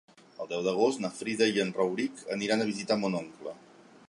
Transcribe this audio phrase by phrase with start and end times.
[0.43, 3.57] El deu d'agost na Frida i en Rauric aniran a visitar mon oncle.